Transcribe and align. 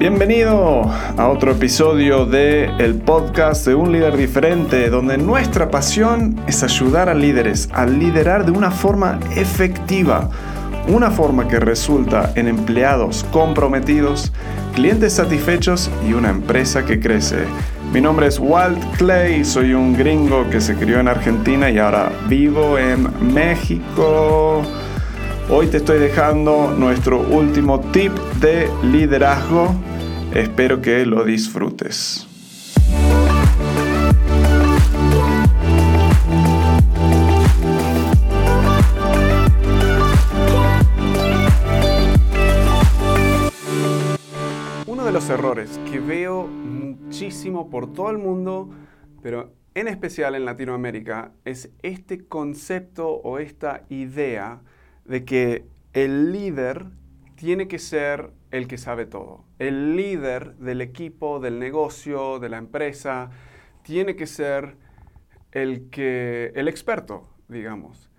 Bienvenido 0.00 0.90
a 1.18 1.28
otro 1.28 1.52
episodio 1.52 2.24
de 2.24 2.70
el 2.78 2.94
podcast 2.94 3.66
de 3.66 3.74
un 3.74 3.92
líder 3.92 4.16
diferente, 4.16 4.88
donde 4.88 5.18
nuestra 5.18 5.70
pasión 5.70 6.40
es 6.46 6.62
ayudar 6.62 7.10
a 7.10 7.14
líderes 7.14 7.68
a 7.74 7.84
liderar 7.84 8.46
de 8.46 8.50
una 8.50 8.70
forma 8.70 9.20
efectiva, 9.36 10.30
una 10.88 11.10
forma 11.10 11.48
que 11.48 11.60
resulta 11.60 12.32
en 12.34 12.48
empleados 12.48 13.26
comprometidos, 13.30 14.32
clientes 14.74 15.12
satisfechos 15.12 15.90
y 16.08 16.14
una 16.14 16.30
empresa 16.30 16.86
que 16.86 16.98
crece. 16.98 17.44
Mi 17.92 18.00
nombre 18.00 18.26
es 18.26 18.38
Walt 18.38 18.82
Clay, 18.96 19.44
soy 19.44 19.74
un 19.74 19.94
gringo 19.94 20.48
que 20.48 20.62
se 20.62 20.76
crió 20.76 20.98
en 20.98 21.08
Argentina 21.08 21.68
y 21.68 21.76
ahora 21.76 22.10
vivo 22.26 22.78
en 22.78 23.34
México. 23.34 24.62
Hoy 25.50 25.66
te 25.66 25.76
estoy 25.76 25.98
dejando 25.98 26.74
nuestro 26.74 27.20
último 27.20 27.80
tip 27.92 28.12
de 28.40 28.70
liderazgo 28.82 29.74
Espero 30.34 30.80
que 30.80 31.04
lo 31.04 31.24
disfrutes. 31.24 32.24
Uno 44.86 45.04
de 45.04 45.10
los 45.10 45.28
errores 45.28 45.80
que 45.90 45.98
veo 45.98 46.46
muchísimo 46.46 47.68
por 47.68 47.92
todo 47.92 48.10
el 48.10 48.18
mundo, 48.18 48.70
pero 49.22 49.52
en 49.74 49.88
especial 49.88 50.36
en 50.36 50.44
Latinoamérica, 50.44 51.32
es 51.44 51.70
este 51.82 52.24
concepto 52.28 53.08
o 53.08 53.40
esta 53.40 53.82
idea 53.88 54.60
de 55.04 55.24
que 55.24 55.64
el 55.92 56.30
líder 56.30 56.86
tiene 57.34 57.66
que 57.66 57.80
ser 57.80 58.30
el 58.50 58.66
que 58.66 58.78
sabe 58.78 59.06
todo. 59.06 59.44
El 59.58 59.96
líder 59.96 60.56
del 60.56 60.80
equipo, 60.80 61.40
del 61.40 61.58
negocio, 61.58 62.38
de 62.38 62.48
la 62.48 62.58
empresa, 62.58 63.30
tiene 63.82 64.16
que 64.16 64.26
ser 64.26 64.76
el, 65.52 65.90
que, 65.90 66.52
el 66.54 66.68
experto, 66.68 67.28
digamos. 67.48 68.10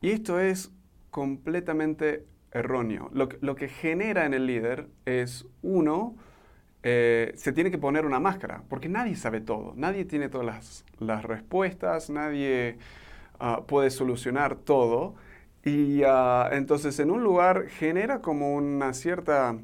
Y 0.00 0.10
esto 0.10 0.40
es 0.40 0.70
completamente 1.10 2.26
erróneo. 2.52 3.10
Lo, 3.12 3.56
que 3.56 3.68
genera 3.68 4.26
en 4.26 4.34
el 4.34 4.46
líder 4.46 4.88
es, 5.04 5.46
uno, 5.62 6.16
eh, 6.82 7.32
se 7.36 7.52
tiene 7.52 7.70
que 7.70 7.78
poner 7.78 8.06
una 8.06 8.20
máscara, 8.20 8.62
porque 8.68 8.88
nadie 8.88 9.16
sabe 9.16 9.40
todo, 9.40 9.72
nadie 9.76 10.04
tiene 10.04 10.28
todas 10.28 10.84
las, 10.98 11.24
respuestas, 11.24 12.10
nadie 12.10 12.78
ah, 13.38 13.62
puede 13.66 13.90
solucionar 13.90 14.56
todo. 14.56 15.14
Y 15.64 16.02
ah, 16.04 16.48
entonces 16.52 16.98
en 17.00 17.10
un 17.10 17.24
lugar 17.24 17.68
genera 17.68 18.20
como 18.20 18.54
una 18.54 18.92
cierta 18.94 19.56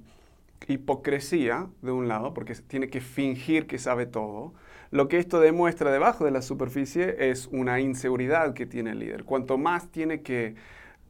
hipocresía 0.68 1.68
de 1.82 1.92
un 1.92 2.08
lado, 2.08 2.34
porque 2.34 2.54
tiene 2.54 2.88
que 2.88 3.00
fingir 3.00 3.66
que 3.66 3.78
sabe 3.78 4.06
todo. 4.06 4.54
Lo 4.90 5.08
que 5.08 5.18
esto 5.18 5.40
demuestra 5.40 5.90
debajo 5.90 6.24
de 6.24 6.30
la 6.30 6.42
superficie 6.42 7.30
es 7.30 7.48
una 7.48 7.80
inseguridad 7.80 8.52
que 8.54 8.66
tiene 8.66 8.90
el 8.90 8.98
líder. 8.98 9.24
Cuanto 9.24 9.56
más 9.56 9.88
tiene 9.90 10.22
que 10.22 10.54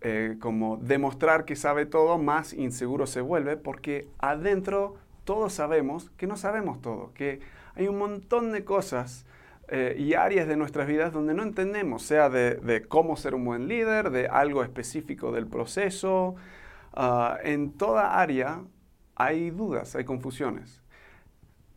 eh, 0.03 0.37
como 0.41 0.79
demostrar 0.79 1.45
que 1.45 1.55
sabe 1.55 1.87
todo, 1.87 2.19
más 2.19 2.53
inseguro 2.53 3.07
se 3.07 3.21
vuelve, 3.21 3.57
porque 3.57 4.09
adentro 4.19 4.97
todos 5.25 5.53
sabemos 5.53 6.11
que 6.17 6.27
no 6.27 6.37
sabemos 6.37 6.81
todo, 6.81 7.13
que 7.15 7.41
hay 7.77 7.87
un 7.87 7.99
montón 7.99 8.51
de 8.51 8.65
cosas 8.65 9.27
eh, 9.69 9.95
y 9.97 10.15
áreas 10.15 10.49
de 10.49 10.57
nuestras 10.57 10.89
vidas 10.89 11.13
donde 11.13 11.35
no 11.35 11.45
entendemos, 11.45 12.03
sea 12.03 12.29
de, 12.29 12.85
cómo 12.89 13.17
ser 13.17 13.35
un 13.35 13.45
buen 13.45 13.69
líder, 13.69 14.11
de 14.11 14.27
algo 14.27 14.65
específico 14.65 15.31
del 15.31 15.47
proceso. 15.47 16.35
Ah, 16.95 17.39
en 17.43 17.73
toda 17.73 18.21
área 18.21 18.61
hay 19.25 19.51
dudas, 19.51 19.95
hay 19.95 20.05
confusiones. 20.05 20.83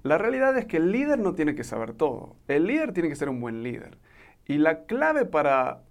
La 0.04 0.18
realidad 0.18 0.58
es 0.58 0.66
que 0.66 0.78
el 0.78 0.92
líder 0.92 1.20
no 1.20 1.34
tiene 1.34 1.56
que 1.56 1.64
saber 1.64 1.94
todo. 1.94 2.36
El 2.48 2.68
líder 2.68 2.94
tiene 2.94 3.10
que 3.10 3.16
ser 3.16 3.30
un 3.30 3.42
buen 3.42 3.64
líder. 3.64 3.98
Y 4.46 4.58
la 4.58 4.86
clave 4.86 5.26
para 5.26 5.81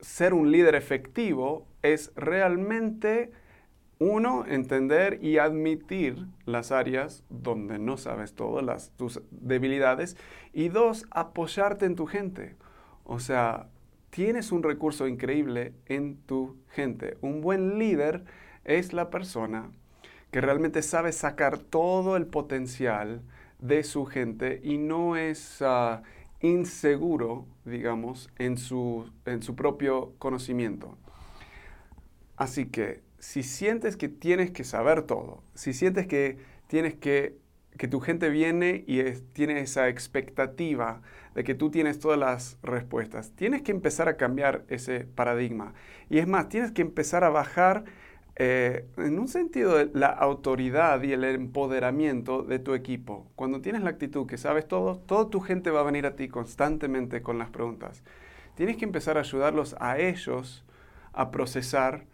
ser 0.00 0.32
un 0.32 0.50
líder 0.50 0.74
efectivo 0.74 1.66
es 1.82 2.12
realmente 2.16 3.32
uno, 3.98 4.46
entender 4.46 5.18
y 5.22 5.36
admitir 5.36 6.26
las 6.46 6.72
áreas 6.72 7.22
donde 7.28 7.78
no 7.78 7.98
sabes 7.98 8.32
todo, 8.32 8.62
las, 8.62 8.92
tus 8.96 9.20
debilidades. 9.30 10.16
Y 10.54 10.70
dos, 10.70 11.06
apoyarte 11.10 11.84
en 11.84 11.96
tu 11.96 12.06
gente. 12.06 12.56
O 13.04 13.20
sea, 13.20 13.68
tienes 14.08 14.52
un 14.52 14.62
recurso 14.62 15.06
increíble 15.06 15.74
en 15.84 16.16
tu 16.16 16.56
gente. 16.70 17.18
Un 17.20 17.42
buen 17.42 17.78
líder 17.78 18.24
es 18.64 18.94
la 18.94 19.10
persona 19.10 19.70
que 20.30 20.40
realmente 20.40 20.82
sabe 20.82 21.12
sacar 21.12 21.58
todo 21.58 22.16
el 22.16 22.26
potencial 22.26 23.22
de 23.58 23.82
su 23.82 24.06
gente 24.06 24.60
y 24.62 24.78
no 24.78 25.16
es 25.16 25.60
ah, 25.60 26.02
inseguro, 26.40 27.46
digamos, 27.64 28.30
en 28.38 28.56
su, 28.56 29.10
en 29.26 29.42
su 29.42 29.54
propio 29.54 30.14
conocimiento. 30.18 30.96
Así 32.36 32.66
que 32.66 33.02
si 33.18 33.42
sientes 33.42 33.96
que 33.96 34.08
tienes 34.08 34.50
que 34.50 34.64
saber 34.64 35.02
todo, 35.02 35.42
si 35.54 35.74
sientes 35.74 36.06
que 36.06 36.38
tienes 36.68 36.94
que, 36.94 37.36
que 37.76 37.86
tu 37.86 38.00
gente 38.00 38.30
viene 38.30 38.84
y 38.86 39.02
tiene 39.32 39.60
esa 39.60 39.88
expectativa 39.88 41.02
de 41.34 41.44
que 41.44 41.54
tú 41.54 41.70
tienes 41.70 41.98
todas 41.98 42.18
las 42.18 42.58
respuestas, 42.62 43.32
tienes 43.32 43.62
que 43.62 43.72
empezar 43.72 44.08
a 44.08 44.16
cambiar 44.16 44.64
ese 44.68 45.00
paradigma. 45.00 45.74
Y 46.08 46.18
es 46.18 46.26
más, 46.26 46.48
tienes 46.48 46.72
que 46.72 46.82
empezar 46.82 47.24
a 47.24 47.28
bajar 47.28 47.84
eh, 48.42 48.86
en 48.96 49.18
un 49.18 49.28
sentido 49.28 49.76
la 49.92 50.06
autoridad 50.06 51.02
y 51.02 51.12
el 51.12 51.24
empoderamiento 51.24 52.42
de 52.42 52.58
tu 52.58 52.72
equipo. 52.72 53.30
Cuando 53.36 53.60
tienes 53.60 53.82
la 53.82 53.90
actitud 53.90 54.26
que 54.26 54.38
sabes 54.38 54.66
todo, 54.66 54.96
toda 54.96 55.28
tu 55.28 55.40
gente 55.40 55.70
va 55.70 55.80
a 55.80 55.82
venir 55.82 56.06
a 56.06 56.16
ti 56.16 56.26
constantemente 56.28 57.20
con 57.20 57.36
las 57.36 57.50
preguntas. 57.50 58.02
Tienes 58.54 58.78
que 58.78 58.86
empezar 58.86 59.18
a 59.18 59.20
ayudarlos 59.20 59.76
a 59.78 59.98
ellos 59.98 60.64
a 61.12 61.30
procesar 61.30 62.06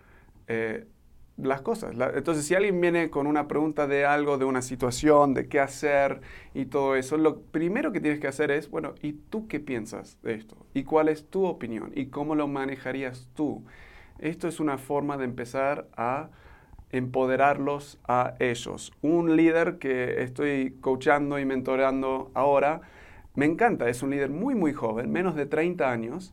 eh, 0.48 0.88
las 1.36 1.60
cosas. 1.62 1.94
entonces, 2.16 2.44
si 2.44 2.56
alguien 2.56 2.80
viene 2.80 3.08
con 3.08 3.28
una 3.28 3.46
pregunta 3.46 3.86
de 3.86 4.04
algo, 4.04 4.36
de 4.36 4.46
una 4.46 4.62
situación, 4.62 5.32
de 5.32 5.46
qué 5.46 5.60
hacer 5.60 6.22
y 6.54 6.64
todo 6.64 6.96
eso, 6.96 7.18
lo 7.18 7.40
primero 7.40 7.92
que 7.92 8.00
tienes 8.00 8.18
que 8.18 8.26
hacer 8.26 8.50
es, 8.50 8.68
bueno, 8.68 8.94
¿y 9.00 9.12
tú 9.12 9.46
qué 9.46 9.60
piensas 9.60 10.20
de 10.24 10.34
esto? 10.34 10.56
¿Y 10.74 10.82
cuál 10.82 11.08
es 11.08 11.30
tu 11.30 11.44
opinión? 11.44 11.92
¿Y 11.94 12.06
cómo 12.06 12.34
lo 12.34 12.48
manejarías 12.48 13.28
tú? 13.36 13.62
Esto 14.18 14.48
es 14.48 14.60
una 14.60 14.78
forma 14.78 15.16
de 15.16 15.24
empezar 15.24 15.86
a 15.96 16.30
empoderarlos 16.90 17.98
a 18.06 18.34
ellos. 18.38 18.92
Un 19.02 19.36
líder 19.36 19.78
que 19.78 20.22
estoy 20.22 20.76
coachando 20.80 21.38
y 21.38 21.44
mentoreando 21.44 22.30
ahora, 22.34 22.80
me 23.34 23.44
encanta, 23.44 23.88
es 23.88 24.02
un 24.02 24.10
líder 24.10 24.30
muy, 24.30 24.54
muy 24.54 24.72
joven, 24.72 25.10
menos 25.10 25.34
de 25.34 25.46
30 25.46 25.90
años, 25.90 26.32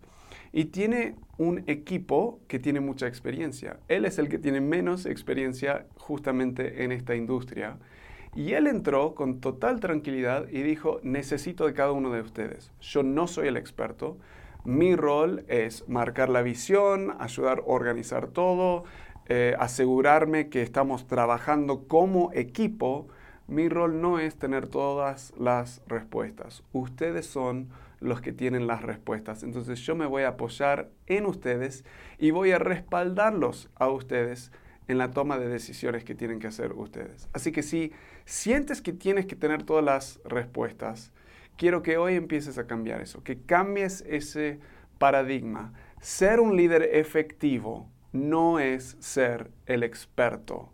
y 0.54 0.66
tiene 0.66 1.16
un 1.38 1.64
equipo 1.68 2.40
que 2.48 2.60
tiene 2.60 2.80
mucha 2.80 3.08
experiencia. 3.08 3.78
Él 3.88 4.06
es 4.06 4.20
el 4.20 4.30
que 4.30 4.38
tiene 4.38 4.62
menos 4.62 5.06
experiencia 5.06 5.88
justamente 5.98 6.84
en 6.84 6.92
esta 6.92 7.16
industria. 7.16 7.78
Y 8.36 8.54
él 8.54 8.68
entró 8.68 9.16
con 9.16 9.42
total 9.42 9.80
tranquilidad 9.80 10.48
y 10.50 10.62
dijo, 10.62 11.00
necesito 11.04 11.66
de 11.66 11.74
cada 11.74 11.92
uno 11.92 12.12
de 12.12 12.22
ustedes. 12.22 12.72
Yo 12.82 13.04
no 13.04 13.28
soy 13.28 13.48
el 13.48 13.58
experto. 13.58 14.18
Mi 14.66 14.96
rol 14.96 15.44
es 15.50 15.88
marcar 15.90 16.30
la 16.30 16.42
visión, 16.42 17.16
ayudar 17.20 17.60
a 17.60 17.64
organizar 17.66 18.28
todo, 18.28 18.86
eh, 19.26 19.56
asegurarme 19.60 20.48
que 20.50 20.62
estamos 20.62 21.06
trabajando 21.06 21.86
como 21.88 22.32
equipo. 22.34 23.08
Mi 23.48 23.68
rol 23.68 24.02
no 24.02 24.20
es 24.20 24.38
tener 24.38 24.68
todas 24.68 25.34
las 25.38 25.82
respuestas. 25.88 26.64
Ustedes 26.72 27.26
son 27.26 27.70
los 28.00 28.22
que 28.22 28.32
tienen 28.32 28.66
las 28.66 28.82
respuestas. 28.84 29.44
Entonces 29.44 29.82
yo 29.82 29.96
me 29.96 30.06
voy 30.06 30.24
a 30.24 30.30
apoyar 30.30 30.90
en 31.08 31.26
ustedes 31.26 31.84
y 32.18 32.32
voy 32.32 32.52
a 32.52 32.60
respaldarlos 32.60 33.70
a 33.76 33.90
ustedes 33.90 34.54
en 34.88 34.98
la 34.98 35.12
toma 35.12 35.40
de 35.40 35.50
decisiones 35.50 36.06
que 36.06 36.16
tienen 36.16 36.40
que 36.40 36.48
hacer 36.48 36.72
ustedes. 36.72 37.28
Así 37.34 37.52
que 37.52 37.64
si 37.64 37.92
sientes 38.26 38.82
que 38.82 38.94
tienes 38.94 39.26
que 39.26 39.36
tener 39.36 39.64
todas 39.64 39.84
las 39.84 40.22
respuestas, 40.24 41.12
quiero 41.58 41.84
que 41.84 41.98
hoy 41.98 42.16
empieces 42.16 42.58
a 42.58 42.68
cambiar 42.68 43.02
eso, 43.02 43.24
que 43.24 43.42
cambies 43.42 44.04
ese 44.08 44.60
paradigma. 44.98 45.74
Ser 46.02 46.40
un 46.40 46.56
líder 46.56 46.90
efectivo 46.94 47.90
no 48.12 48.60
es 48.60 48.96
ser 49.00 49.52
el 49.66 49.84
experto. 49.84 50.72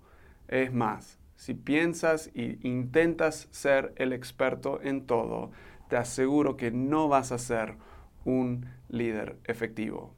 Es 0.48 0.74
más, 0.74 1.20
si 1.36 1.54
piensas 1.54 2.30
e 2.36 2.58
intentas 2.64 3.48
ser 3.52 3.94
el 3.96 4.14
experto 4.14 4.82
en 4.82 5.06
todo, 5.06 5.52
te 5.88 5.98
aseguro 5.98 6.58
que 6.58 6.72
no 6.72 7.08
vas 7.08 7.32
a 7.32 7.38
ser 7.38 7.76
un 8.26 8.66
líder 8.90 9.38
efectivo. 9.46 10.14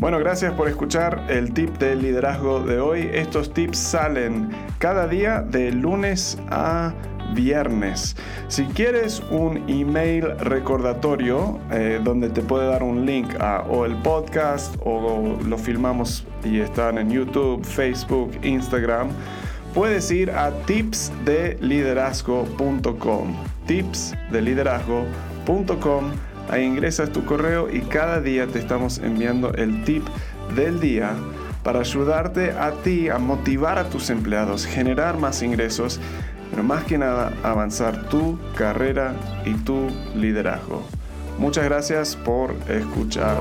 Bueno, 0.00 0.18
gracias 0.18 0.52
por 0.52 0.68
escuchar 0.68 1.26
el 1.28 1.52
tip 1.52 1.70
de 1.78 1.96
liderazgo 1.96 2.60
de 2.60 2.78
hoy. 2.78 3.10
Estos 3.12 3.52
tips 3.52 3.78
salen 3.78 4.48
cada 4.78 5.08
día 5.08 5.40
de 5.40 5.72
lunes 5.72 6.38
a 6.50 6.94
viernes. 7.34 8.16
Si 8.48 8.64
quieres 8.64 9.22
un 9.30 9.62
email 9.68 10.36
recordatorio 10.38 11.60
eh, 11.70 12.00
donde 12.02 12.30
te 12.30 12.40
puede 12.42 12.66
dar 12.66 12.82
un 12.82 13.06
link 13.06 13.40
a 13.40 13.60
o 13.68 13.84
el 13.84 13.94
podcast 13.96 14.74
o 14.84 15.38
lo 15.44 15.58
filmamos 15.58 16.24
y 16.44 16.60
están 16.60 16.98
en 16.98 17.10
YouTube, 17.10 17.64
Facebook, 17.64 18.32
Instagram, 18.42 19.08
puedes 19.74 20.10
ir 20.10 20.30
a 20.30 20.50
tipsdeliderazgo.com. 20.66 23.36
Tipsdeliderazgo.com. 23.66 26.10
Ahí 26.50 26.64
ingresas 26.64 27.10
tu 27.10 27.24
correo 27.24 27.68
y 27.70 27.80
cada 27.82 28.20
día 28.20 28.46
te 28.46 28.58
estamos 28.58 28.98
enviando 28.98 29.52
el 29.52 29.84
tip 29.84 30.02
del 30.56 30.80
día 30.80 31.14
para 31.62 31.80
ayudarte 31.80 32.52
a 32.52 32.70
ti 32.82 33.10
a 33.10 33.18
motivar 33.18 33.78
a 33.78 33.90
tus 33.90 34.08
empleados, 34.08 34.64
generar 34.64 35.18
más 35.18 35.42
ingresos, 35.42 36.00
pero 36.50 36.62
más 36.62 36.84
que 36.84 36.98
nada 36.98 37.32
avanzar 37.42 38.08
tu 38.08 38.38
carrera 38.56 39.14
y 39.44 39.54
tu 39.54 39.88
liderazgo. 40.14 40.82
Muchas 41.38 41.64
gracias 41.64 42.16
por 42.16 42.54
escuchar. 42.68 43.38